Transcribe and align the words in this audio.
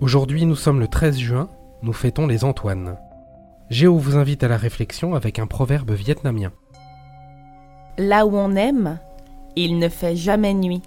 Aujourd'hui, 0.00 0.46
nous 0.46 0.56
sommes 0.56 0.80
le 0.80 0.88
13 0.88 1.18
juin, 1.18 1.50
nous 1.82 1.92
fêtons 1.92 2.26
les 2.26 2.42
Antoines. 2.42 2.96
Géo 3.68 3.98
vous 3.98 4.16
invite 4.16 4.42
à 4.42 4.48
la 4.48 4.56
réflexion 4.56 5.14
avec 5.14 5.38
un 5.38 5.46
proverbe 5.46 5.90
vietnamien. 5.90 6.52
Là 7.98 8.24
où 8.24 8.34
on 8.34 8.56
aime, 8.56 8.98
il 9.56 9.78
ne 9.78 9.90
fait 9.90 10.16
jamais 10.16 10.54
nuit. 10.54 10.80